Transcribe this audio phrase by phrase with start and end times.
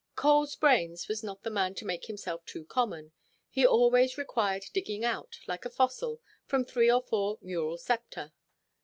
[0.17, 3.11] "Coleʼs brains" was not the man to make himself too common.
[3.51, 8.33] He always required digging out, like a fossil, from three or four mural septa.